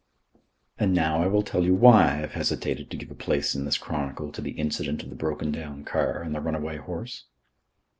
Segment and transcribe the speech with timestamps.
[0.79, 3.65] And now I will tell you why I have hesitated to give a place in
[3.65, 7.25] this chronicle to the incident of the broken down car and the runaway horse.